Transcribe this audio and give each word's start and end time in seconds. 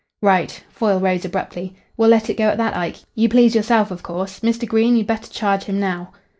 "Right." 0.23 0.63
Foyle 0.71 0.99
rose 0.99 1.25
abruptly. 1.25 1.75
"We'll 1.95 2.09
let 2.09 2.27
it 2.27 2.33
go 2.37 2.45
at 2.45 2.57
that, 2.57 2.75
Ike. 2.75 3.01
You 3.13 3.29
please 3.29 3.53
yourself, 3.53 3.91
of 3.91 4.01
course. 4.01 4.39
Mr. 4.39 4.67
Green, 4.67 4.95
you'd 4.97 5.05
better 5.05 5.29
charge 5.31 5.65
him 5.65 5.79
now." 5.79 6.11